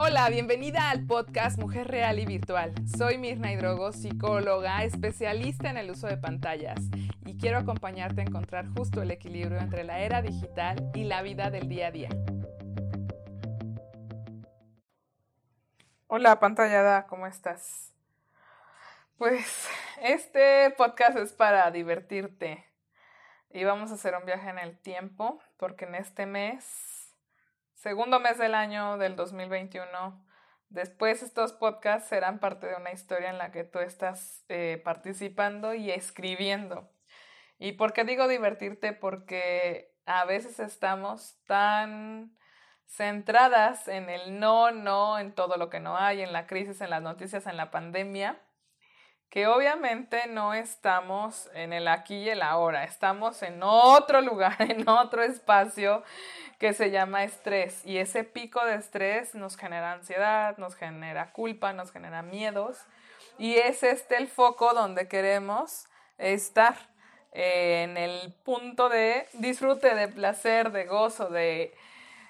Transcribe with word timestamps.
Hola, 0.00 0.30
bienvenida 0.30 0.90
al 0.90 1.04
podcast 1.06 1.58
Mujer 1.58 1.88
Real 1.88 2.20
y 2.20 2.24
Virtual. 2.24 2.72
Soy 2.96 3.18
Mirna 3.18 3.52
Hidrogo, 3.52 3.90
psicóloga, 3.90 4.84
especialista 4.84 5.70
en 5.70 5.76
el 5.76 5.90
uso 5.90 6.06
de 6.06 6.16
pantallas 6.16 6.78
y 7.26 7.36
quiero 7.36 7.58
acompañarte 7.58 8.20
a 8.20 8.24
encontrar 8.24 8.68
justo 8.76 9.02
el 9.02 9.10
equilibrio 9.10 9.58
entre 9.58 9.82
la 9.82 9.98
era 9.98 10.22
digital 10.22 10.92
y 10.94 11.02
la 11.02 11.22
vida 11.22 11.50
del 11.50 11.68
día 11.68 11.88
a 11.88 11.90
día. 11.90 12.10
Hola, 16.06 16.38
pantallada, 16.38 17.08
¿cómo 17.08 17.26
estás? 17.26 17.92
Pues 19.16 19.68
este 20.00 20.70
podcast 20.78 21.18
es 21.18 21.32
para 21.32 21.68
divertirte 21.72 22.64
y 23.50 23.64
vamos 23.64 23.90
a 23.90 23.94
hacer 23.94 24.14
un 24.14 24.24
viaje 24.24 24.48
en 24.48 24.60
el 24.60 24.78
tiempo 24.78 25.40
porque 25.56 25.86
en 25.86 25.96
este 25.96 26.24
mes 26.24 26.97
segundo 27.78 28.18
mes 28.20 28.38
del 28.38 28.54
año 28.54 28.98
del 28.98 29.16
2021. 29.16 30.24
Después 30.68 31.22
estos 31.22 31.52
podcasts 31.52 32.08
serán 32.08 32.40
parte 32.40 32.66
de 32.66 32.76
una 32.76 32.92
historia 32.92 33.30
en 33.30 33.38
la 33.38 33.52
que 33.52 33.64
tú 33.64 33.78
estás 33.78 34.44
eh, 34.48 34.80
participando 34.84 35.74
y 35.74 35.90
escribiendo. 35.90 36.90
¿Y 37.58 37.72
por 37.72 37.92
qué 37.92 38.04
digo 38.04 38.28
divertirte? 38.28 38.92
Porque 38.92 39.94
a 40.06 40.24
veces 40.24 40.58
estamos 40.58 41.38
tan 41.46 42.36
centradas 42.86 43.88
en 43.88 44.10
el 44.10 44.38
no, 44.38 44.70
no, 44.70 45.18
en 45.18 45.34
todo 45.34 45.56
lo 45.56 45.70
que 45.70 45.80
no 45.80 45.96
hay, 45.96 46.20
en 46.20 46.32
la 46.32 46.46
crisis, 46.46 46.80
en 46.80 46.90
las 46.90 47.02
noticias, 47.02 47.46
en 47.46 47.56
la 47.56 47.70
pandemia, 47.70 48.40
que 49.30 49.46
obviamente 49.46 50.26
no 50.26 50.54
estamos 50.54 51.50
en 51.54 51.72
el 51.72 51.88
aquí 51.88 52.16
y 52.16 52.30
el 52.30 52.42
ahora, 52.42 52.84
estamos 52.84 53.42
en 53.42 53.62
otro 53.62 54.20
lugar, 54.20 54.56
en 54.60 54.88
otro 54.88 55.22
espacio 55.22 56.02
que 56.58 56.72
se 56.72 56.90
llama 56.90 57.24
estrés. 57.24 57.84
Y 57.84 57.98
ese 57.98 58.24
pico 58.24 58.64
de 58.64 58.76
estrés 58.76 59.34
nos 59.34 59.56
genera 59.56 59.92
ansiedad, 59.92 60.56
nos 60.58 60.74
genera 60.74 61.32
culpa, 61.32 61.72
nos 61.72 61.92
genera 61.92 62.22
miedos. 62.22 62.78
Y 63.38 63.56
es 63.56 63.82
este 63.82 64.16
el 64.16 64.26
foco 64.26 64.74
donde 64.74 65.06
queremos 65.08 65.86
estar 66.16 66.74
en 67.32 67.96
el 67.96 68.32
punto 68.42 68.88
de 68.88 69.28
disfrute, 69.34 69.94
de 69.94 70.08
placer, 70.08 70.72
de 70.72 70.86
gozo, 70.86 71.28
de 71.28 71.74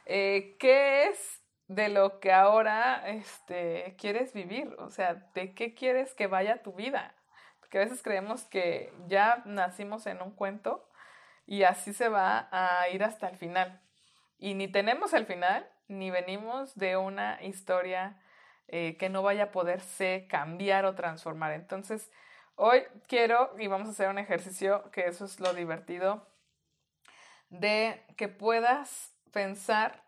eh, 0.04 0.56
qué 0.58 1.06
es 1.06 1.42
de 1.68 1.90
lo 1.90 2.18
que 2.18 2.32
ahora 2.32 3.06
este, 3.06 3.94
quieres 3.98 4.32
vivir, 4.32 4.74
o 4.78 4.90
sea, 4.90 5.14
de 5.34 5.54
qué 5.54 5.74
quieres 5.74 6.14
que 6.14 6.26
vaya 6.26 6.62
tu 6.62 6.72
vida. 6.72 7.14
Porque 7.60 7.78
a 7.78 7.82
veces 7.82 8.02
creemos 8.02 8.44
que 8.44 8.92
ya 9.06 9.42
nacimos 9.44 10.06
en 10.06 10.22
un 10.22 10.32
cuento 10.32 10.88
y 11.46 11.62
así 11.62 11.92
se 11.92 12.08
va 12.08 12.48
a 12.50 12.88
ir 12.88 13.04
hasta 13.04 13.28
el 13.28 13.36
final. 13.36 13.80
Y 14.38 14.54
ni 14.54 14.68
tenemos 14.68 15.12
el 15.12 15.26
final, 15.26 15.68
ni 15.88 16.10
venimos 16.10 16.74
de 16.74 16.96
una 16.96 17.42
historia 17.42 18.16
eh, 18.68 18.96
que 18.98 19.10
no 19.10 19.22
vaya 19.22 19.44
a 19.44 19.52
poderse 19.52 20.26
cambiar 20.28 20.86
o 20.86 20.94
transformar. 20.94 21.52
Entonces, 21.52 22.10
hoy 22.54 22.82
quiero 23.08 23.54
y 23.58 23.66
vamos 23.66 23.88
a 23.88 23.90
hacer 23.90 24.08
un 24.08 24.18
ejercicio, 24.18 24.90
que 24.90 25.06
eso 25.06 25.26
es 25.26 25.38
lo 25.38 25.52
divertido, 25.52 26.26
de 27.50 28.02
que 28.16 28.28
puedas 28.28 29.14
pensar 29.32 30.07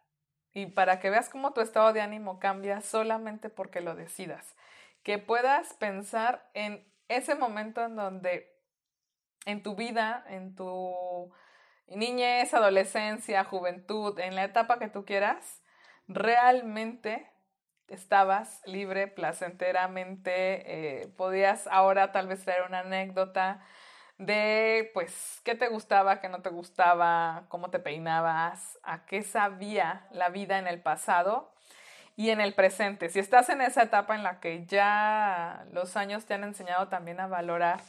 y 0.53 0.67
para 0.67 1.01
que 1.01 1.11
veas 1.11 1.29
cómo 1.29 1.53
tu 1.53 1.61
estado 1.61 1.93
de 1.93 2.01
ánimo 2.01 2.39
cambia 2.39 2.81
solamente 2.81 3.51
porque 3.51 3.81
lo 3.81 3.95
decidas. 3.95 4.56
Que 5.03 5.19
puedas 5.19 5.75
pensar 5.75 6.48
en 6.55 6.87
ese 7.09 7.34
momento 7.34 7.84
en 7.84 7.97
donde 7.97 8.53
en 9.47 9.62
tu 9.62 9.75
vida, 9.75 10.25
en 10.28 10.55
tu 10.55 11.33
niñez, 11.87 12.53
adolescencia, 12.55 13.45
juventud, 13.45 14.19
en 14.19 14.34
la 14.34 14.45
etapa 14.45 14.78
que 14.78 14.89
tú 14.89 15.05
quieras, 15.05 15.62
realmente 16.06 17.31
estabas 17.89 18.62
libre, 18.67 19.09
placenteramente, 19.09 21.03
eh, 21.03 21.09
podías 21.17 21.67
ahora 21.67 22.12
tal 22.12 22.28
vez 22.28 22.45
traer 22.45 22.62
una 22.62 22.81
anécdota, 22.81 23.65
de 24.20 24.91
pues 24.92 25.41
qué 25.44 25.54
te 25.54 25.69
gustaba, 25.69 26.20
qué 26.20 26.28
no 26.28 26.42
te 26.42 26.50
gustaba, 26.50 27.44
cómo 27.48 27.70
te 27.70 27.78
peinabas, 27.78 28.78
a 28.82 29.06
qué 29.06 29.22
sabía 29.22 30.06
la 30.12 30.28
vida 30.28 30.58
en 30.58 30.66
el 30.66 30.81
pasado 30.81 31.50
y 32.16 32.28
en 32.28 32.42
el 32.42 32.53
presente. 32.53 33.09
Si 33.09 33.19
estás 33.19 33.48
en 33.48 33.62
esa 33.62 33.82
etapa 33.82 34.14
en 34.14 34.22
la 34.22 34.38
que 34.38 34.66
ya 34.66 35.64
los 35.72 35.97
años 35.97 36.26
te 36.26 36.34
han 36.34 36.44
enseñado 36.44 36.88
también 36.88 37.19
a 37.19 37.28
valorar 37.28 37.80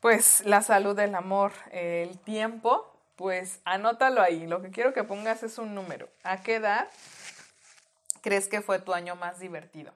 pues 0.00 0.44
la 0.44 0.60
salud, 0.62 0.98
el 0.98 1.14
amor, 1.14 1.52
el 1.70 2.18
tiempo, 2.18 2.92
pues 3.14 3.60
anótalo 3.64 4.20
ahí. 4.20 4.44
Lo 4.46 4.60
que 4.60 4.70
quiero 4.70 4.92
que 4.92 5.04
pongas 5.04 5.44
es 5.44 5.58
un 5.58 5.72
número. 5.72 6.08
¿A 6.24 6.42
qué 6.42 6.56
edad 6.56 6.88
crees 8.22 8.48
que 8.48 8.60
fue 8.60 8.80
tu 8.80 8.92
año 8.92 9.14
más 9.14 9.38
divertido? 9.38 9.92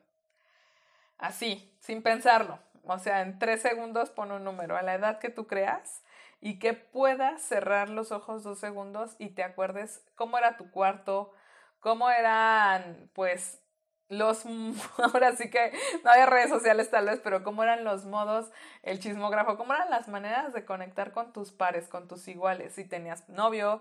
Así, 1.19 1.73
sin 1.81 2.01
pensarlo. 2.01 2.61
O 2.85 2.99
sea, 2.99 3.23
en 3.23 3.39
tres 3.39 3.63
segundos 3.63 4.11
pon 4.11 4.33
un 4.33 4.45
número 4.45 4.77
a 4.77 4.83
la 4.83 4.95
edad 4.95 5.19
que 5.19 5.31
tú 5.31 5.47
creas 5.47 6.03
y 6.41 6.59
que 6.59 6.75
puedas 6.75 7.41
cerrar 7.43 7.89
los 7.89 8.11
ojos 8.11 8.43
dos 8.43 8.59
segundos 8.59 9.15
y 9.19 9.31
te 9.31 9.45
acuerdes 9.45 10.05
cómo 10.17 10.39
era 10.39 10.57
tu 10.57 10.71
cuarto, 10.71 11.33
cómo 11.81 12.11
eran, 12.11 13.09
pues, 13.15 13.63
los, 14.09 14.45
ahora 14.99 15.37
sí 15.37 15.51
que 15.51 15.73
no 16.05 16.11
hay 16.11 16.27
redes 16.27 16.51
sociales 16.51 16.91
tal 16.91 17.07
vez, 17.07 17.21
pero 17.23 17.45
cómo 17.45 17.63
eran 17.63 17.85
los 17.85 18.05
modos, 18.05 18.51
el 18.83 18.99
chismógrafo, 19.01 19.57
cómo 19.57 19.73
eran 19.75 19.91
las 19.91 20.09
maneras 20.09 20.53
de 20.53 20.65
conectar 20.65 21.13
con 21.13 21.33
tus 21.33 21.53
pares, 21.53 21.89
con 21.89 22.09
tus 22.09 22.27
iguales, 22.29 22.75
si 22.75 22.85
tenías 22.85 23.29
novio, 23.29 23.81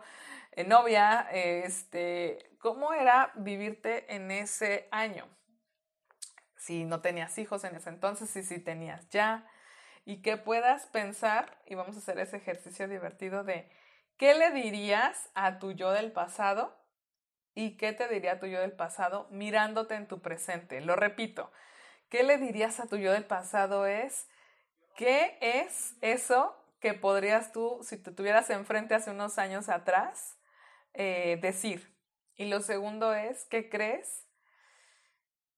eh, 0.51 0.63
novia, 0.63 1.27
este, 1.31 2.51
cómo 2.59 2.93
era 2.93 3.31
vivirte 3.35 4.13
en 4.15 4.31
ese 4.31 4.87
año 4.91 5.25
si 6.71 6.85
no 6.85 7.01
tenías 7.01 7.37
hijos 7.37 7.65
en 7.65 7.75
ese 7.75 7.89
entonces 7.89 8.33
y 8.37 8.43
si 8.43 8.57
tenías 8.57 9.09
ya, 9.09 9.45
y 10.05 10.21
que 10.21 10.37
puedas 10.37 10.85
pensar, 10.87 11.57
y 11.65 11.75
vamos 11.75 11.97
a 11.97 11.99
hacer 11.99 12.17
ese 12.17 12.37
ejercicio 12.37 12.87
divertido 12.87 13.43
de 13.43 13.69
qué 14.15 14.35
le 14.35 14.51
dirías 14.51 15.29
a 15.35 15.59
tu 15.59 15.73
yo 15.73 15.91
del 15.91 16.13
pasado 16.13 16.73
y 17.53 17.75
qué 17.75 17.91
te 17.91 18.07
diría 18.07 18.39
tu 18.39 18.45
yo 18.45 18.61
del 18.61 18.71
pasado 18.71 19.27
mirándote 19.31 19.95
en 19.95 20.07
tu 20.07 20.21
presente. 20.21 20.79
Lo 20.79 20.95
repito, 20.95 21.51
¿qué 22.07 22.23
le 22.23 22.37
dirías 22.37 22.79
a 22.79 22.87
tu 22.87 22.95
yo 22.95 23.11
del 23.11 23.25
pasado 23.25 23.85
es 23.85 24.29
qué 24.95 25.37
es 25.41 25.95
eso 25.99 26.55
que 26.79 26.93
podrías 26.93 27.51
tú, 27.51 27.81
si 27.83 27.97
te 27.97 28.11
tuvieras 28.11 28.49
enfrente 28.49 28.95
hace 28.95 29.11
unos 29.11 29.37
años 29.37 29.67
atrás, 29.67 30.37
eh, 30.93 31.37
decir? 31.41 31.93
Y 32.35 32.45
lo 32.45 32.61
segundo 32.61 33.13
es, 33.13 33.43
¿qué 33.49 33.69
crees 33.69 34.25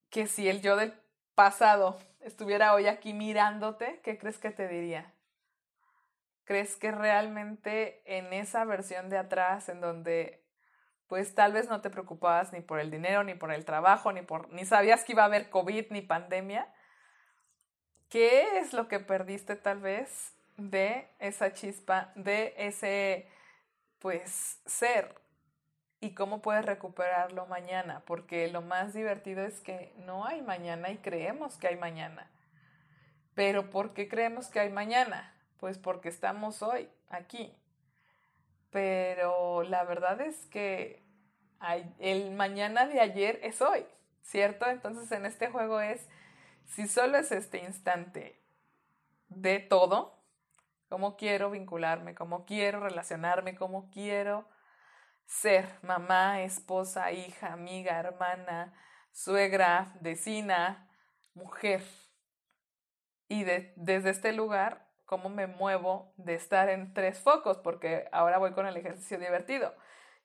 que 0.10 0.26
si 0.26 0.50
el 0.50 0.62
yo 0.62 0.76
del 0.76 1.03
pasado 1.36 2.00
estuviera 2.22 2.74
hoy 2.74 2.88
aquí 2.88 3.14
mirándote, 3.14 4.00
¿qué 4.04 4.18
crees 4.18 4.38
que 4.38 4.52
te 4.52 4.68
diría? 4.68 5.14
¿Crees 6.46 6.76
que 6.76 6.92
realmente 6.92 8.02
en 8.06 8.34
esa 8.34 8.66
versión 8.66 9.10
de 9.10 9.18
atrás, 9.18 9.70
en 9.70 9.82
donde 9.82 10.44
pues 11.08 11.36
tal 11.36 11.54
vez 11.54 11.70
no 11.70 11.82
te 11.82 11.90
preocupabas 11.90 12.54
ni 12.54 12.62
por 12.62 12.80
el 12.80 12.90
dinero, 12.90 13.24
ni 13.24 13.36
por 13.36 13.52
el 13.52 13.66
trabajo, 13.66 14.12
ni 14.12 14.22
por 14.22 14.50
ni 14.52 14.66
sabías 14.66 15.04
que 15.04 15.12
iba 15.12 15.24
a 15.24 15.28
haber 15.28 15.50
COVID 15.50 15.92
ni 15.92 16.02
pandemia, 16.02 16.68
¿qué 18.10 18.58
es 18.58 18.74
lo 18.74 18.88
que 18.88 19.00
perdiste 19.00 19.56
tal 19.56 19.80
vez 19.80 20.34
de 20.58 21.08
esa 21.20 21.54
chispa, 21.54 22.12
de 22.16 22.54
ese 22.58 23.28
pues 24.00 24.62
ser 24.66 25.23
y 26.04 26.14
cómo 26.14 26.42
puedes 26.42 26.66
recuperarlo 26.66 27.46
mañana, 27.46 28.04
porque 28.06 28.50
lo 28.50 28.62
más 28.62 28.94
divertido 28.94 29.42
es 29.46 29.62
que 29.62 29.94
no 30.00 30.26
hay 30.26 30.42
mañana 30.42 30.92
y 30.92 30.98
creemos 30.98 31.56
que 31.56 31.68
hay 31.68 31.78
mañana. 31.78 32.30
Pero 33.36 33.70
¿por 33.70 33.94
qué 33.94 34.10
creemos 34.10 34.48
que 34.48 34.60
hay 34.60 34.70
mañana? 34.70 35.34
Pues 35.62 35.78
porque 35.78 36.10
estamos 36.10 36.62
hoy 36.62 36.90
aquí. 37.08 37.56
Pero 38.70 39.64
la 39.64 39.86
verdad 39.86 40.20
es 40.20 40.46
que 40.48 41.02
el 42.00 42.32
mañana 42.32 42.86
de 42.86 43.00
ayer 43.00 43.40
es 43.42 43.62
hoy, 43.62 43.86
¿cierto? 44.24 44.68
Entonces 44.68 45.10
en 45.14 45.26
este 45.26 45.48
juego 45.48 45.80
es, 45.80 46.06
si 46.66 46.90
solo 46.90 47.18
es 47.18 47.32
este 47.32 47.60
instante 47.60 48.42
de 49.30 49.60
todo, 49.60 50.20
cómo 50.90 51.16
quiero 51.16 51.50
vincularme, 51.50 52.14
cómo 52.14 52.44
quiero 52.44 52.82
relacionarme, 52.82 53.56
cómo 53.56 53.90
quiero 53.90 54.52
ser 55.26 55.66
mamá, 55.82 56.42
esposa, 56.42 57.12
hija, 57.12 57.54
amiga, 57.54 58.00
hermana, 58.00 58.74
suegra, 59.12 59.94
vecina, 60.02 60.90
mujer. 61.34 61.84
Y 63.28 63.44
desde 63.44 64.10
este 64.10 64.34
lugar, 64.34 64.88
¿cómo 65.06 65.30
me 65.30 65.48
muevo 65.48 66.14
de 66.18 66.36
estar 66.36 66.70
en 66.70 66.94
tres 66.94 67.20
focos? 67.20 67.58
Porque 67.58 68.08
ahora 68.12 68.38
voy 68.38 68.52
con 68.52 68.68
el 68.68 68.78
ejercicio 68.78 69.18
divertido. 69.18 69.74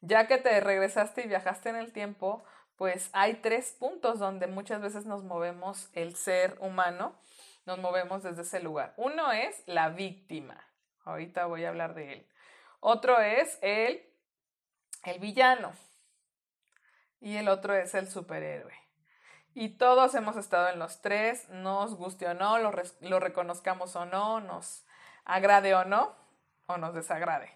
Ya 0.00 0.26
que 0.26 0.38
te 0.38 0.60
regresaste 0.60 1.22
y 1.22 1.28
viajaste 1.28 1.70
en 1.70 1.76
el 1.76 1.92
tiempo, 1.92 2.44
pues 2.76 3.10
hay 3.12 3.34
tres 3.34 3.72
puntos 3.78 4.18
donde 4.18 4.46
muchas 4.46 4.80
veces 4.80 5.04
nos 5.04 5.24
movemos 5.24 5.90
el 5.94 6.14
ser 6.14 6.56
humano, 6.60 7.18
nos 7.66 7.78
movemos 7.78 8.22
desde 8.22 8.42
ese 8.42 8.60
lugar. 8.60 8.94
Uno 8.96 9.32
es 9.32 9.62
la 9.66 9.88
víctima. 9.88 10.64
Ahorita 11.04 11.46
voy 11.46 11.64
a 11.64 11.70
hablar 11.70 11.94
de 11.94 12.12
él. 12.12 12.26
Otro 12.80 13.20
es 13.20 13.58
el 13.62 14.07
el 15.04 15.18
villano 15.18 15.72
y 17.20 17.36
el 17.36 17.48
otro 17.48 17.74
es 17.74 17.94
el 17.94 18.08
superhéroe. 18.08 18.74
Y 19.54 19.70
todos 19.70 20.14
hemos 20.14 20.36
estado 20.36 20.68
en 20.68 20.78
los 20.78 21.00
tres, 21.00 21.48
nos 21.48 21.96
guste 21.96 22.26
o 22.26 22.34
no, 22.34 22.58
lo, 22.58 22.72
lo 23.00 23.20
reconozcamos 23.20 23.96
o 23.96 24.04
no, 24.04 24.40
nos 24.40 24.84
agrade 25.24 25.74
o 25.74 25.84
no, 25.84 26.14
o 26.66 26.76
nos 26.76 26.94
desagrade. 26.94 27.50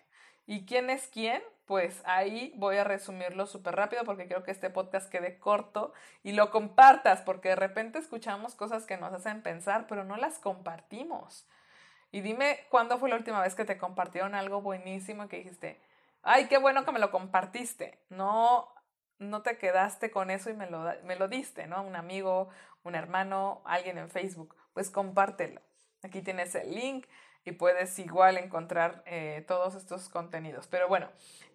¿Y 0.46 0.66
quién 0.66 0.90
es 0.90 1.06
quién? 1.06 1.42
Pues 1.66 2.02
ahí 2.04 2.52
voy 2.56 2.76
a 2.76 2.84
resumirlo 2.84 3.46
súper 3.46 3.76
rápido 3.76 4.04
porque 4.04 4.26
quiero 4.26 4.42
que 4.42 4.50
este 4.50 4.68
podcast 4.68 5.08
quede 5.10 5.38
corto 5.38 5.92
y 6.24 6.32
lo 6.32 6.50
compartas 6.50 7.22
porque 7.22 7.50
de 7.50 7.56
repente 7.56 7.98
escuchamos 7.98 8.54
cosas 8.54 8.84
que 8.84 8.96
nos 8.96 9.12
hacen 9.12 9.42
pensar, 9.42 9.86
pero 9.86 10.02
no 10.02 10.16
las 10.16 10.38
compartimos. 10.38 11.46
Y 12.10 12.20
dime 12.20 12.58
cuándo 12.68 12.98
fue 12.98 13.08
la 13.08 13.16
última 13.16 13.40
vez 13.40 13.54
que 13.54 13.64
te 13.64 13.78
compartieron 13.78 14.34
algo 14.34 14.60
buenísimo 14.60 15.28
que 15.28 15.38
dijiste, 15.38 15.80
ay, 16.22 16.46
qué 16.46 16.58
bueno 16.58 16.84
que 16.84 16.92
me 16.92 16.98
lo 16.98 17.10
compartiste. 17.10 18.00
No, 18.08 18.72
no 19.18 19.42
te 19.42 19.58
quedaste 19.58 20.10
con 20.10 20.30
eso 20.30 20.50
y 20.50 20.54
me 20.54 20.68
lo, 20.68 20.84
me 21.04 21.16
lo 21.16 21.28
diste, 21.28 21.66
¿no? 21.66 21.82
Un 21.82 21.96
amigo, 21.96 22.48
un 22.84 22.94
hermano, 22.94 23.62
alguien 23.64 23.98
en 23.98 24.10
Facebook. 24.10 24.56
Pues 24.72 24.90
compártelo. 24.90 25.60
Aquí 26.02 26.22
tienes 26.22 26.54
el 26.54 26.74
link 26.74 27.06
y 27.44 27.52
puedes 27.52 27.98
igual 27.98 28.38
encontrar 28.38 29.02
eh, 29.06 29.44
todos 29.46 29.74
estos 29.74 30.08
contenidos. 30.08 30.66
Pero 30.68 30.88
bueno, 30.88 31.10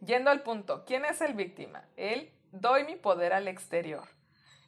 yendo 0.05 0.31
al 0.31 0.41
punto, 0.41 0.85
¿quién 0.85 1.05
es 1.05 1.21
el 1.21 1.33
víctima? 1.33 1.83
Él 1.95 2.31
doy 2.51 2.83
mi 2.85 2.95
poder 2.95 3.33
al 3.33 3.47
exterior. 3.47 4.03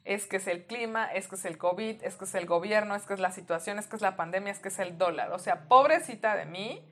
Es 0.04 0.26
que 0.26 0.36
es 0.36 0.46
el 0.46 0.64
clima, 0.66 1.12
es 1.12 1.28
que 1.28 1.34
es 1.34 1.44
el 1.44 1.58
COVID, 1.58 2.02
es 2.02 2.16
que 2.16 2.24
es 2.24 2.34
el 2.34 2.46
gobierno, 2.46 2.94
es 2.94 3.04
que 3.04 3.14
es 3.14 3.20
la 3.20 3.32
situación, 3.32 3.78
es 3.78 3.86
que 3.86 3.96
es 3.96 4.02
la 4.02 4.16
pandemia, 4.16 4.50
es 4.50 4.58
que 4.58 4.68
es 4.68 4.78
el 4.78 4.96
dólar. 4.96 5.32
O 5.32 5.38
sea, 5.38 5.68
pobrecita 5.68 6.36
de 6.36 6.46
mí, 6.46 6.89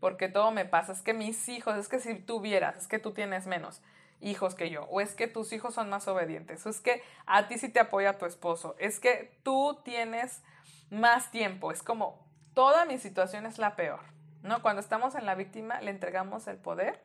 porque 0.00 0.28
todo 0.28 0.50
me 0.50 0.64
pasa. 0.64 0.92
Es 0.92 1.02
que 1.02 1.14
mis 1.14 1.48
hijos, 1.48 1.76
es 1.76 1.88
que 1.88 2.00
si 2.00 2.14
tú 2.16 2.40
vieras, 2.40 2.76
es 2.76 2.88
que 2.88 2.98
tú 2.98 3.12
tienes 3.12 3.46
menos 3.46 3.82
hijos 4.20 4.54
que 4.54 4.70
yo, 4.70 4.84
o 4.84 5.00
es 5.00 5.14
que 5.14 5.28
tus 5.28 5.52
hijos 5.52 5.74
son 5.74 5.88
más 5.88 6.06
obedientes, 6.08 6.64
o 6.66 6.70
es 6.70 6.80
que 6.80 7.02
a 7.26 7.48
ti 7.48 7.58
sí 7.58 7.68
te 7.68 7.80
apoya 7.80 8.18
tu 8.18 8.26
esposo, 8.26 8.76
es 8.78 9.00
que 9.00 9.38
tú 9.42 9.80
tienes 9.82 10.42
más 10.90 11.30
tiempo, 11.30 11.72
es 11.72 11.82
como 11.82 12.26
toda 12.54 12.84
mi 12.84 12.98
situación 12.98 13.46
es 13.46 13.58
la 13.58 13.76
peor, 13.76 14.00
¿no? 14.42 14.60
Cuando 14.60 14.80
estamos 14.80 15.14
en 15.14 15.24
la 15.24 15.34
víctima 15.34 15.80
le 15.80 15.90
entregamos 15.90 16.46
el 16.48 16.58
poder, 16.58 17.00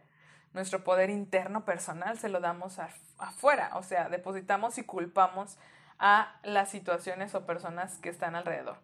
nuestro 0.54 0.84
poder 0.84 1.10
interno 1.10 1.64
personal 1.66 2.18
se 2.18 2.30
lo 2.30 2.40
damos 2.40 2.80
afuera, 3.18 3.72
o 3.76 3.84
sea, 3.84 4.10
depositamos 4.10 4.78
y 4.78 4.84
culpamos 4.84 5.58
a 6.00 6.38
las 6.44 6.70
situaciones 6.70 7.36
o 7.36 7.46
personas 7.46 7.98
que 8.00 8.10
están 8.10 8.36
alrededor. 8.36 8.78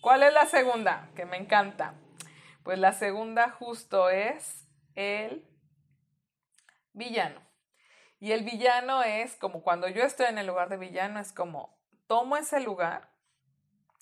¿Cuál 0.00 0.22
es 0.22 0.32
la 0.32 0.46
segunda? 0.46 1.08
Que 1.16 1.24
me 1.24 1.36
encanta. 1.36 1.94
Pues 2.64 2.78
la 2.78 2.94
segunda 2.94 3.50
justo 3.50 4.08
es 4.08 4.66
el 4.94 5.46
villano. 6.94 7.42
Y 8.20 8.32
el 8.32 8.42
villano 8.42 9.02
es 9.02 9.36
como 9.36 9.62
cuando 9.62 9.86
yo 9.86 10.02
estoy 10.02 10.26
en 10.26 10.38
el 10.38 10.46
lugar 10.46 10.70
de 10.70 10.78
villano, 10.78 11.20
es 11.20 11.30
como 11.30 11.78
tomo 12.06 12.38
ese 12.38 12.60
lugar 12.60 13.10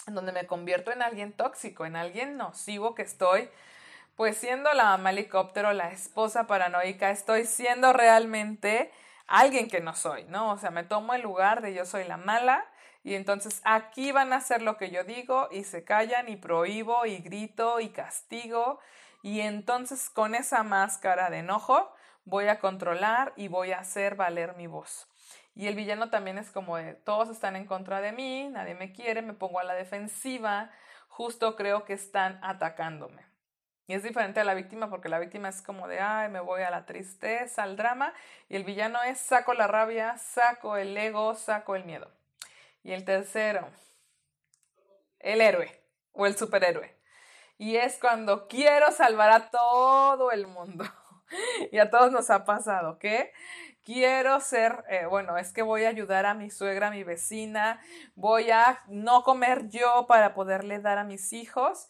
donde 0.07 0.31
me 0.31 0.47
convierto 0.47 0.93
en 0.93 1.03
alguien 1.03 1.33
tóxico, 1.33 1.87
en 1.87 1.97
alguien 1.97 2.37
nocivo 2.37 2.95
que 2.95 3.03
estoy, 3.03 3.51
pues 4.15 4.37
siendo 4.37 4.73
la 4.75 4.85
mamá 4.85 5.11
helicóptero, 5.11 5.73
la 5.73 5.91
esposa 5.91 6.47
paranoica, 6.47 7.11
estoy 7.11 7.47
siendo 7.47 7.93
realmente 7.93 8.93
alguien 9.27 9.69
que 9.69 9.81
no 9.81 9.97
soy, 9.97 10.23
¿no? 10.25 10.53
O 10.53 10.59
sea, 10.59 10.71
me 10.71 10.85
tomo 10.85 11.15
el 11.15 11.23
lugar 11.23 11.63
de 11.63 11.75
yo 11.75 11.85
soy 11.85 12.05
la 12.05 12.17
mala 12.17 12.65
y 13.05 13.15
entonces 13.15 13.61
aquí 13.65 14.13
van 14.13 14.33
a 14.33 14.37
hacer 14.37 14.63
lo 14.63 14.77
que 14.77 14.91
yo 14.91 15.05
digo 15.05 15.49
y 15.51 15.65
se 15.65 15.85
callan 15.85 16.29
y 16.29 16.37
prohíbo 16.37 17.05
y 17.07 17.19
grito 17.19 17.81
y 17.81 17.89
castigo 17.89 18.79
y 19.23 19.41
entonces 19.41 20.11
con 20.11 20.35
esa 20.35 20.63
máscara 20.63 21.31
de 21.31 21.39
enojo 21.39 21.93
voy 22.25 22.49
a 22.49 22.59
controlar 22.59 23.33
y 23.37 23.49
voy 23.49 23.73
a 23.73 23.81
hacer 23.81 24.15
valer 24.15 24.57
mi 24.57 24.67
voz. 24.67 25.09
Y 25.55 25.67
el 25.67 25.75
villano 25.75 26.11
también 26.11 26.39
es 26.39 26.51
como 26.51 26.77
de, 26.77 26.95
todos 26.95 27.29
están 27.29 27.57
en 27.57 27.67
contra 27.67 28.01
de 28.01 28.13
mí, 28.13 28.49
nadie 28.49 28.75
me 28.75 28.93
quiere, 28.93 29.21
me 29.21 29.35
pongo 29.35 29.61
a 29.61 29.65
la 29.65 29.75
defensiva, 29.75 30.71
justo 31.09 31.57
creo 31.57 31.85
que 31.85 31.93
están 31.93 32.39
atacándome. 32.43 33.27
Y 33.87 33.95
es 33.95 34.03
diferente 34.03 34.41
a 34.41 34.45
la 34.45 34.55
víctima 34.55 34.89
porque 34.89 35.09
la 35.09 35.19
víctima 35.19 35.49
es 35.49 35.61
como 35.61 35.89
de, 35.89 36.01
ay, 36.01 36.31
me 36.31 36.41
voy 36.41 36.63
a 36.63 36.71
la 36.71 36.87
tristeza, 36.87 37.65
al 37.65 37.77
drama, 37.77 38.15
y 38.49 38.57
el 38.57 38.65
villano 38.65 39.03
es, 39.03 39.19
saco 39.19 39.53
la 39.53 39.67
rabia, 39.67 40.17
saco 40.17 40.77
el 40.77 40.97
ego, 40.97 41.35
saco 41.35 41.77
el 41.77 41.85
miedo. 41.85 42.11
Y 42.83 42.93
el 42.93 43.05
tercero, 43.05 43.69
el 45.19 45.41
héroe 45.41 45.71
o 46.13 46.27
el 46.27 46.37
superhéroe. 46.37 46.99
Y 47.59 47.77
es 47.77 47.99
cuando 47.99 48.49
quiero 48.49 48.91
salvar 48.91 49.31
a 49.31 49.51
todo 49.51 50.33
el 50.33 50.47
mundo. 50.47 50.85
y 51.73 51.79
a 51.79 51.91
todos 51.91 52.11
nos 52.11 52.31
ha 52.31 52.45
pasado, 52.45 52.99
¿qué? 52.99 53.33
quiero 53.85 54.41
ser, 54.41 54.85
eh, 54.89 55.07
bueno, 55.07 55.37
es 55.37 55.53
que 55.53 55.63
voy 55.63 55.85
a 55.85 55.89
ayudar 55.89 56.27
a 56.27 56.35
mi 56.35 56.51
suegra, 56.51 56.89
a 56.89 56.91
mi 56.91 57.05
vecina, 57.05 57.81
voy 58.15 58.51
a 58.51 58.81
no 58.89 59.23
comer 59.23 59.69
yo 59.69 60.07
para 60.09 60.35
poderle 60.35 60.79
dar 60.81 60.99
a 60.99 61.05
mis 61.05 61.33
hijos. 61.33 61.89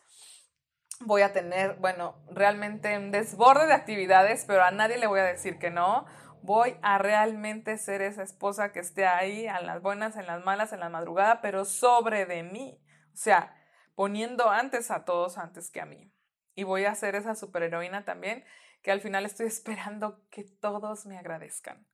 Voy 1.00 1.22
a 1.22 1.32
tener, 1.32 1.74
bueno, 1.76 2.14
realmente 2.30 2.96
un 2.96 3.10
desborde 3.10 3.66
de 3.66 3.74
actividades, 3.74 4.44
pero 4.46 4.62
a 4.62 4.70
nadie 4.70 4.98
le 4.98 5.06
voy 5.06 5.20
a 5.20 5.24
decir 5.24 5.58
que 5.58 5.70
no. 5.70 6.06
Voy 6.42 6.76
a 6.82 6.98
realmente 6.98 7.78
ser 7.78 8.02
esa 8.02 8.22
esposa 8.22 8.72
que 8.72 8.80
esté 8.80 9.06
ahí, 9.06 9.46
en 9.46 9.66
las 9.66 9.80
buenas, 9.80 10.16
en 10.16 10.26
las 10.26 10.44
malas, 10.44 10.72
en 10.72 10.80
la 10.80 10.88
madrugada, 10.88 11.40
pero 11.40 11.64
sobre 11.64 12.26
de 12.26 12.42
mí. 12.42 12.80
O 13.12 13.16
sea, 13.16 13.54
poniendo 13.94 14.50
antes 14.50 14.90
a 14.90 15.04
todos 15.04 15.38
antes 15.38 15.70
que 15.70 15.80
a 15.80 15.86
mí. 15.86 16.12
Y 16.54 16.64
voy 16.64 16.84
a 16.84 16.94
ser 16.94 17.14
esa 17.14 17.34
superheroína 17.34 18.04
también 18.04 18.44
que 18.82 18.90
al 18.90 19.00
final 19.00 19.24
estoy 19.24 19.46
esperando 19.46 20.20
que 20.30 20.44
todos 20.44 21.06
me 21.06 21.16
agradezcan, 21.16 21.86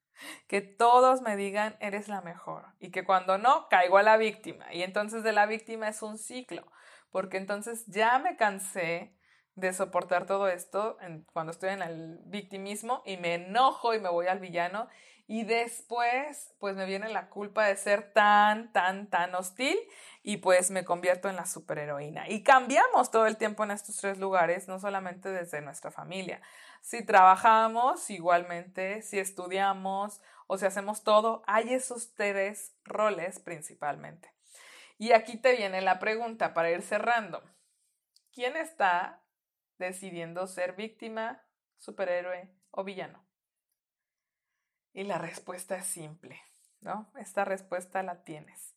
que 0.47 0.61
todos 0.61 1.21
me 1.23 1.37
digan 1.37 1.77
eres 1.81 2.09
la 2.09 2.23
mejor 2.23 2.67
y 2.81 2.91
que 2.91 3.05
cuando 3.05 3.39
no 3.39 3.69
caigo 3.69 3.99
a 3.99 4.03
la 4.03 4.17
víctima 4.17 4.73
y 4.73 4.83
entonces 4.83 5.23
de 5.23 5.33
la 5.33 5.47
víctima 5.47 5.89
es 5.89 6.03
un 6.03 6.19
ciclo, 6.19 6.67
porque 7.11 7.37
entonces 7.37 7.85
ya 7.87 8.19
me 8.19 8.37
cansé 8.37 9.15
de 9.59 9.73
soportar 9.73 10.27
todo 10.27 10.49
esto 10.49 10.99
cuando 11.33 11.53
estoy 11.53 11.71
en 11.71 11.83
el 11.83 12.21
victimismo 12.25 13.03
y 13.05 13.17
me 13.17 13.35
enojo 13.35 13.95
y 13.95 14.01
me 14.01 14.09
voy 14.09 14.27
al 14.27 14.39
villano 14.39 14.89
y 15.27 15.45
después 15.45 16.55
pues 16.59 16.75
me 16.75 16.87
viene 16.87 17.11
la 17.11 17.29
culpa 17.29 17.67
de 17.67 17.77
ser 17.77 18.13
tan, 18.13 18.73
tan, 18.73 19.09
tan 19.11 19.35
hostil 19.35 19.77
y 20.23 20.39
pues 20.39 20.71
me 20.71 20.87
convierto 20.87 21.29
en 21.29 21.37
la 21.37 21.45
superheroína. 21.45 22.29
Y 22.31 22.43
cambiamos 22.43 23.11
todo 23.11 23.27
el 23.27 23.37
tiempo 23.37 23.63
en 23.63 23.73
estos 23.73 23.99
tres 23.99 24.19
lugares, 24.19 24.69
no 24.69 24.81
solamente 24.81 25.29
desde 25.29 25.61
nuestra 25.61 25.91
familia. 25.91 26.41
Si 26.81 27.05
trabajamos 27.05 28.09
igualmente, 28.09 29.03
si 29.03 29.19
estudiamos 29.19 30.23
o 30.47 30.57
si 30.57 30.65
hacemos 30.65 31.05
todo, 31.05 31.43
hay 31.47 31.75
esos 31.75 32.15
tres 32.15 32.73
roles 32.85 33.39
principalmente. 33.39 34.33
Y 34.97 35.13
aquí 35.13 35.37
te 35.37 35.55
viene 35.55 35.83
la 35.83 35.99
pregunta 35.99 36.55
para 36.55 36.71
ir 36.71 36.81
cerrando. 36.81 37.43
¿Quién 38.33 38.57
está 38.57 39.21
decidiendo 39.79 40.47
ser 40.47 40.75
víctima, 40.75 41.43
superhéroe 41.77 42.53
o 42.71 42.85
villano? 42.85 43.25
Y 44.93 45.05
la 45.05 45.19
respuesta 45.19 45.77
es 45.77 45.87
simple, 45.87 46.41
¿no? 46.81 47.11
Esta 47.17 47.45
respuesta 47.45 48.03
la 48.03 48.25
tienes. 48.25 48.75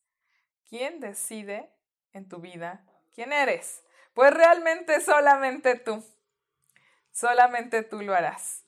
¿Quién 0.70 1.00
decide 1.00 1.74
en 2.14 2.28
tu 2.28 2.40
vida 2.40 2.86
quién 3.14 3.34
eres? 3.34 3.84
Pues 4.14 4.34
realmente 4.34 5.02
solamente 5.02 5.76
tú. 5.76 6.04
Solamente 7.12 7.84
tú 7.84 8.02
lo 8.02 8.14
harás. 8.14 8.66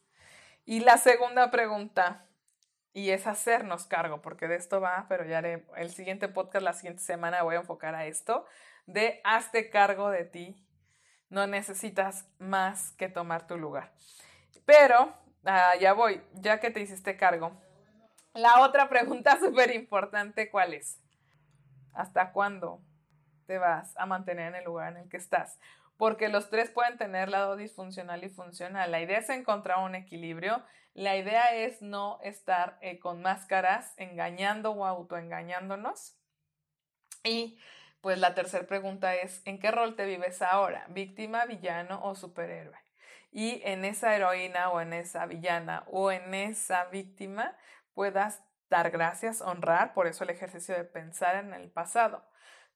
Y 0.66 0.80
la 0.80 0.98
segunda 0.98 1.52
pregunta, 1.52 2.28
y 2.94 3.10
es 3.10 3.28
hacernos 3.28 3.86
cargo, 3.86 4.22
porque 4.22 4.48
de 4.48 4.56
esto 4.56 4.80
va, 4.80 5.06
pero 5.10 5.26
ya 5.26 5.40
haré 5.40 5.66
el 5.76 5.92
siguiente 5.92 6.30
podcast, 6.30 6.64
la 6.64 6.74
siguiente 6.74 7.02
semana 7.02 7.44
voy 7.44 7.56
a 7.56 7.60
enfocar 7.60 7.96
a 7.96 8.06
esto, 8.06 8.46
de 8.86 9.22
hazte 9.24 9.70
cargo 9.70 10.10
de 10.10 10.26
ti. 10.26 10.68
No 11.30 11.48
necesitas 11.48 12.28
más 12.40 12.92
que 12.92 13.10
tomar 13.10 13.48
tu 13.48 13.58
lugar. 13.58 13.92
Pero 14.66 15.14
ya 15.80 15.94
voy, 15.94 16.22
ya 16.34 16.60
que 16.60 16.72
te 16.72 16.82
hiciste 16.82 17.18
cargo. 17.18 17.52
La 18.34 18.62
otra 18.62 18.90
pregunta 18.90 19.38
súper 19.40 19.76
importante, 19.76 20.50
¿cuál 20.50 20.74
es? 20.74 21.00
¿Hasta 21.94 22.32
cuándo 22.32 22.82
te 23.46 23.58
vas 23.58 23.96
a 23.98 24.06
mantener 24.06 24.50
en 24.50 24.56
el 24.56 24.66
lugar 24.66 24.94
en 24.94 25.04
el 25.04 25.10
que 25.10 25.18
estás? 25.18 25.60
Porque 25.98 26.30
los 26.30 26.50
tres 26.50 26.72
pueden 26.72 26.98
tener 26.98 27.30
lado 27.30 27.56
disfuncional 27.56 28.24
y 28.24 28.30
funcional. 28.30 28.92
La 28.92 29.02
idea 29.02 29.20
es 29.20 29.30
encontrar 29.30 29.80
un 29.80 29.96
equilibrio. 29.96 30.64
La 30.96 31.16
idea 31.16 31.56
es 31.56 31.82
no 31.82 32.20
estar 32.24 32.78
eh, 32.82 33.00
con 33.00 33.22
máscaras 33.22 33.94
engañando 33.98 34.72
o 34.72 34.86
autoengañándonos. 34.86 36.18
Y 37.24 37.60
pues 38.04 38.20
la 38.20 38.36
tercera 38.36 38.68
pregunta 38.68 39.16
es, 39.16 39.42
¿en 39.46 39.60
qué 39.60 39.72
rol 39.72 39.96
te 39.96 40.06
vives 40.06 40.44
ahora? 40.44 40.86
¿Víctima, 40.90 41.48
villano 41.48 42.02
o 42.04 42.14
superhéroe? 42.14 42.78
y 43.34 43.62
en 43.66 43.84
esa 43.84 44.16
heroína 44.16 44.70
o 44.70 44.80
en 44.80 44.94
esa 44.94 45.26
villana 45.26 45.84
o 45.88 46.12
en 46.12 46.34
esa 46.36 46.86
víctima 46.86 47.58
puedas 47.94 48.44
dar 48.70 48.92
gracias, 48.92 49.42
honrar, 49.42 49.94
por 49.94 50.08
eso 50.08 50.24
el 50.24 50.30
ejercicio 50.30 50.76
de 50.76 50.84
pensar 50.84 51.36
en 51.36 51.54
el 51.54 51.70
pasado. 51.72 52.24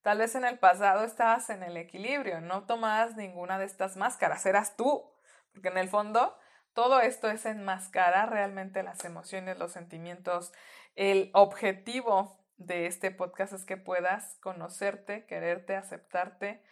Tal 0.01 0.17
vez 0.17 0.35
en 0.35 0.45
el 0.45 0.57
pasado 0.57 1.03
estabas 1.03 1.49
en 1.49 1.63
el 1.63 1.77
equilibrio, 1.77 2.41
no 2.41 2.65
tomabas 2.65 3.15
ninguna 3.15 3.59
de 3.59 3.65
estas 3.65 3.97
máscaras, 3.97 4.45
eras 4.45 4.75
tú, 4.75 5.11
porque 5.53 5.69
en 5.69 5.77
el 5.77 5.89
fondo 5.89 6.35
todo 6.73 7.01
esto 7.01 7.29
es 7.29 7.45
enmascarar 7.45 8.31
realmente 8.31 8.83
las 8.83 9.05
emociones, 9.05 9.59
los 9.59 9.71
sentimientos, 9.71 10.53
el 10.95 11.29
objetivo 11.33 12.39
de 12.57 12.87
este 12.87 13.11
podcast 13.11 13.53
es 13.53 13.65
que 13.65 13.77
puedas 13.77 14.37
conocerte, 14.41 15.25
quererte, 15.25 15.75
aceptarte 15.75 16.63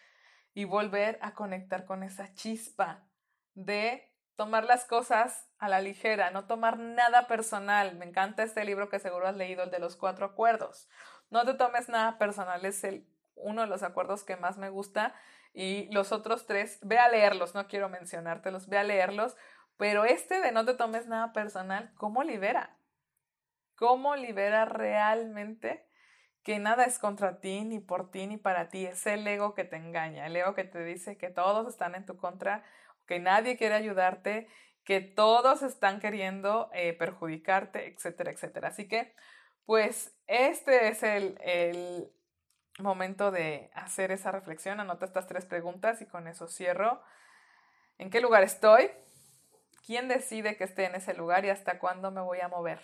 y 0.54 0.65
volver 0.65 1.20
a 1.22 1.34
conectar 1.34 1.86
con 1.86 2.04
esa 2.04 2.34
chispa 2.34 3.04
de 3.54 4.12
tomar 4.36 4.65
las 4.65 4.86
cosas 4.86 5.48
a 5.60 5.70
la 5.70 5.82
ligera, 5.82 6.32
no 6.32 6.46
tomar 6.46 6.77
nada 6.77 7.27
personal. 7.27 7.96
Me 7.96 8.06
encanta 8.06 8.44
este 8.44 8.65
libro 8.65 8.89
que 8.89 9.00
seguro 9.00 9.27
has 9.27 9.36
leído, 9.36 9.63
el 9.63 9.72
de 9.72 9.80
los 9.80 9.96
cuatro 9.96 10.25
acuerdos. 10.25 10.89
No 11.30 11.46
te 11.46 11.54
tomes 11.54 11.89
nada 11.89 12.18
personal, 12.18 12.65
es 12.65 12.84
el, 12.84 13.08
uno 13.36 13.62
de 13.62 13.68
los 13.68 13.84
acuerdos 13.84 14.24
que 14.24 14.38
más 14.38 14.58
me 14.58 14.70
gusta 14.70 15.13
y 15.54 15.89
los 15.92 16.12
otros 16.12 16.46
tres, 16.48 16.80
ve 16.82 16.98
a 16.98 17.10
leerlos, 17.10 17.56
no 17.56 17.68
quiero 17.68 17.88
mencionártelos, 17.88 18.68
ve 18.68 18.77
a 18.77 18.84
leerlos, 18.84 19.38
pero 19.77 20.04
este 20.04 20.42
de 20.42 20.51
no 20.51 20.65
te 20.65 20.74
tomes 20.74 21.08
nada 21.08 21.32
personal, 21.32 21.94
¿cómo 21.96 22.24
libera? 22.24 22.77
¿Cómo 23.75 24.15
libera 24.15 24.65
realmente 24.65 25.86
que 26.44 26.60
nada 26.60 26.86
es 26.86 27.00
contra 27.00 27.39
ti, 27.39 27.65
ni 27.65 27.79
por 27.79 28.12
ti, 28.12 28.27
ni 28.27 28.38
para 28.38 28.70
ti? 28.70 28.86
Es 28.86 29.05
el 29.08 29.27
ego 29.27 29.53
que 29.53 29.63
te 29.65 29.75
engaña, 29.75 30.27
el 30.27 30.36
ego 30.36 30.53
que 30.53 30.63
te 30.63 30.84
dice 30.84 31.17
que 31.17 31.29
todos 31.29 31.67
están 31.67 31.96
en 31.96 32.05
tu 32.05 32.17
contra, 32.17 32.63
que 33.08 33.20
nadie 33.20 33.58
quiere 33.58 33.75
ayudarte, 33.75 34.48
que 34.84 35.01
todos 35.01 35.63
están 35.63 36.00
queriendo 36.00 36.70
eh, 36.74 36.94
perjudicarte, 36.94 37.88
etcétera, 37.88 38.32
etcétera. 38.32 38.70
Así 38.70 38.88
que, 38.88 39.13
pues, 39.65 40.15
este 40.27 40.88
es 40.89 41.03
el, 41.03 41.38
el 41.41 42.12
momento 42.79 43.32
de 43.32 43.72
hacer 43.74 44.12
esa 44.12 44.32
reflexión. 44.32 44.79
Anota 44.79 45.05
estas 45.05 45.27
tres 45.27 45.46
preguntas 45.46 46.01
y 46.01 46.05
con 46.05 46.27
eso 46.27 46.48
cierro. 46.48 47.01
¿En 47.98 48.10
qué 48.10 48.22
lugar 48.22 48.44
estoy? 48.44 48.91
¿Quién 49.86 50.08
decide 50.08 50.58
que 50.58 50.63
esté 50.63 50.86
en 50.86 50.96
ese 50.96 51.13
lugar 51.13 51.46
y 51.46 51.50
hasta 51.50 51.79
cuándo 51.79 52.12
me 52.12 52.22
voy 52.22 52.39
a 52.41 52.48
mover? 52.48 52.79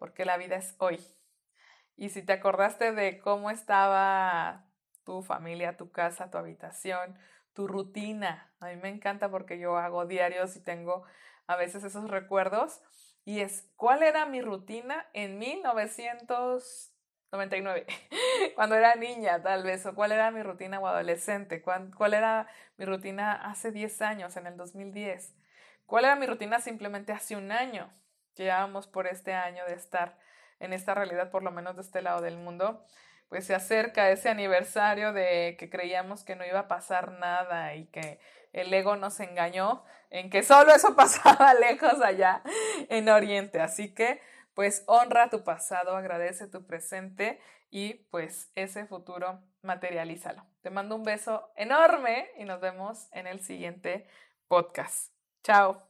Porque 0.00 0.24
la 0.24 0.36
vida 0.38 0.56
es 0.56 0.74
hoy. 0.78 0.98
Y 1.94 2.08
si 2.08 2.22
te 2.22 2.32
acordaste 2.32 2.92
de 2.92 3.20
cómo 3.20 3.50
estaba 3.50 4.64
tu 5.04 5.22
familia, 5.22 5.76
tu 5.76 5.92
casa, 5.92 6.30
tu 6.30 6.38
habitación, 6.38 7.18
tu 7.52 7.68
rutina, 7.68 8.50
a 8.60 8.68
mí 8.68 8.76
me 8.76 8.88
encanta 8.88 9.30
porque 9.30 9.58
yo 9.58 9.76
hago 9.76 10.06
diarios 10.06 10.56
y 10.56 10.60
tengo 10.60 11.04
a 11.46 11.56
veces 11.56 11.84
esos 11.84 12.08
recuerdos. 12.08 12.80
Y 13.26 13.40
es, 13.40 13.70
¿cuál 13.76 14.02
era 14.02 14.24
mi 14.24 14.40
rutina 14.40 15.06
en 15.12 15.38
1999? 15.38 17.86
Cuando 18.54 18.76
era 18.76 18.94
niña, 18.94 19.42
tal 19.42 19.64
vez, 19.64 19.84
o 19.84 19.94
cuál 19.94 20.12
era 20.12 20.30
mi 20.30 20.42
rutina 20.42 20.80
o 20.80 20.86
adolescente, 20.86 21.60
¿Cuál, 21.60 21.94
cuál 21.94 22.14
era 22.14 22.48
mi 22.78 22.86
rutina 22.86 23.34
hace 23.34 23.70
10 23.70 24.00
años, 24.00 24.38
en 24.38 24.46
el 24.46 24.56
2010, 24.56 25.34
cuál 25.84 26.06
era 26.06 26.16
mi 26.16 26.24
rutina 26.24 26.58
simplemente 26.60 27.12
hace 27.12 27.36
un 27.36 27.52
año 27.52 27.92
llevábamos 28.44 28.86
por 28.86 29.06
este 29.06 29.32
año 29.32 29.64
de 29.66 29.74
estar 29.74 30.18
en 30.58 30.72
esta 30.72 30.94
realidad, 30.94 31.30
por 31.30 31.42
lo 31.42 31.50
menos 31.50 31.76
de 31.76 31.82
este 31.82 32.02
lado 32.02 32.20
del 32.20 32.36
mundo, 32.36 32.84
pues 33.28 33.46
se 33.46 33.54
acerca 33.54 34.10
ese 34.10 34.28
aniversario 34.28 35.12
de 35.12 35.56
que 35.58 35.70
creíamos 35.70 36.24
que 36.24 36.36
no 36.36 36.44
iba 36.44 36.60
a 36.60 36.68
pasar 36.68 37.12
nada 37.12 37.74
y 37.74 37.86
que 37.86 38.20
el 38.52 38.72
ego 38.74 38.96
nos 38.96 39.20
engañó 39.20 39.84
en 40.10 40.30
que 40.30 40.42
solo 40.42 40.74
eso 40.74 40.96
pasaba 40.96 41.54
lejos 41.54 42.00
allá 42.02 42.42
en 42.88 43.08
Oriente. 43.08 43.60
Así 43.60 43.94
que, 43.94 44.20
pues 44.54 44.82
honra 44.86 45.30
tu 45.30 45.44
pasado, 45.44 45.96
agradece 45.96 46.48
tu 46.48 46.66
presente 46.66 47.40
y 47.70 47.94
pues 48.10 48.50
ese 48.56 48.84
futuro 48.86 49.40
materialízalo. 49.62 50.44
Te 50.62 50.70
mando 50.70 50.96
un 50.96 51.04
beso 51.04 51.50
enorme 51.56 52.28
y 52.36 52.44
nos 52.44 52.60
vemos 52.60 53.08
en 53.12 53.26
el 53.26 53.40
siguiente 53.40 54.06
podcast. 54.48 55.12
Chao. 55.44 55.89